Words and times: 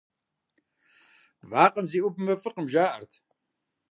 Вакъэм 1.49 1.85
зиӀубмэ, 1.91 2.33
фӀыкъым, 2.41 2.65
жаӀэрт. 2.71 3.11